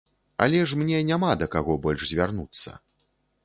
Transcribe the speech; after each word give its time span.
Але 0.45 0.61
ж 0.71 0.79
мне 0.83 1.03
няма 1.11 1.31
да 1.43 1.49
каго 1.57 1.77
больш 1.87 2.01
звярнуцца. 2.13 2.69